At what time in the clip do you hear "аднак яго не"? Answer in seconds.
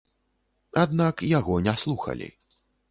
0.85-1.79